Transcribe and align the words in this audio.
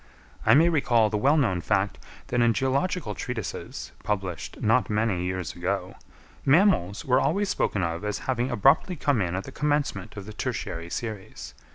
I 0.47 0.55
may 0.55 0.67
recall 0.67 1.11
the 1.11 1.17
well 1.19 1.37
known 1.37 1.61
fact 1.61 1.99
that 2.29 2.41
in 2.41 2.53
geological 2.55 3.13
treatises, 3.13 3.91
published 4.03 4.59
not 4.59 4.89
many 4.89 5.25
years 5.25 5.53
ago, 5.53 5.93
mammals 6.43 7.05
were 7.05 7.19
always 7.21 7.49
spoken 7.49 7.83
of 7.83 8.03
as 8.03 8.17
having 8.25 8.49
abruptly 8.49 8.95
come 8.95 9.21
in 9.21 9.35
at 9.35 9.43
the 9.43 9.51
commencement 9.51 10.17
of 10.17 10.25
the 10.25 10.33
tertiary 10.33 10.89
series. 10.89 11.53